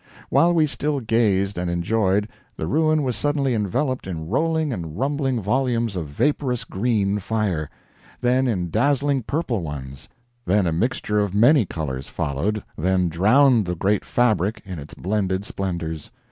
While 0.31 0.55
we 0.55 0.65
still 0.65 0.99
gazed 0.99 1.59
and 1.59 1.69
enjoyed, 1.69 2.27
the 2.57 2.65
ruin 2.65 3.03
was 3.03 3.15
suddenly 3.15 3.53
enveloped 3.53 4.07
in 4.07 4.27
rolling 4.27 4.73
and 4.73 4.97
rumbling 4.97 5.39
volumes 5.39 5.95
of 5.95 6.07
vaporous 6.07 6.63
green 6.63 7.19
fire; 7.19 7.69
then 8.19 8.47
in 8.47 8.71
dazzling 8.71 9.21
purple 9.21 9.61
ones; 9.61 10.09
then 10.43 10.65
a 10.65 10.71
mixture 10.73 11.19
of 11.19 11.35
many 11.35 11.67
colors 11.67 12.07
followed, 12.07 12.63
then 12.75 13.09
drowned 13.09 13.67
the 13.67 13.75
great 13.75 14.03
fabric 14.03 14.59
in 14.65 14.79
its 14.79 14.95
blended 14.95 15.45
splendors. 15.45 16.09